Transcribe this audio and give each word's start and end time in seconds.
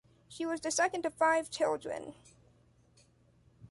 She 0.27 0.47
was 0.47 0.61
the 0.61 0.71
second 0.71 1.05
of 1.05 1.13
five 1.13 1.51
children. 1.51 2.15